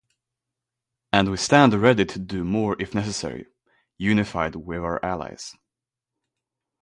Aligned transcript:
And 1.13 1.29
we 1.29 1.37
stand 1.37 1.75
ready 1.75 2.05
to 2.05 2.17
do 2.17 2.43
more 2.43 2.75
if 2.81 2.95
necessary, 2.95 3.45
unified 3.99 4.55
with 4.55 4.79
our 4.79 4.99
allies. 5.05 5.53